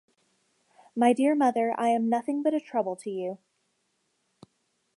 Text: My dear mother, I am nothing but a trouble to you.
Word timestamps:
My 0.95 1.13
dear 1.13 1.35
mother, 1.35 1.75
I 1.77 1.89
am 1.89 2.09
nothing 2.09 2.41
but 2.41 2.55
a 2.55 2.59
trouble 2.59 2.95
to 2.95 3.09
you. 3.11 3.37